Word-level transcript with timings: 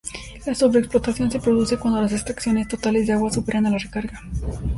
La 0.47 0.55
sobreexplotación 0.55 1.29
se 1.29 1.39
produce 1.39 1.77
cuando 1.77 2.01
las 2.01 2.11
extracciones 2.11 2.67
totales 2.67 3.05
de 3.05 3.13
agua 3.13 3.31
superan 3.31 3.67
a 3.67 3.69
la 3.69 3.77
recarga. 3.77 4.19